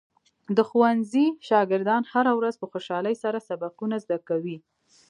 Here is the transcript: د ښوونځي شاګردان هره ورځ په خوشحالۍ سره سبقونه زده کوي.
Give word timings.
د 0.55 0.59
ښوونځي 0.69 1.25
شاګردان 1.47 2.03
هره 2.13 2.31
ورځ 2.39 2.55
په 2.59 2.65
خوشحالۍ 2.71 3.15
سره 3.23 3.45
سبقونه 3.49 3.95
زده 4.03 4.17
کوي. 4.27 4.57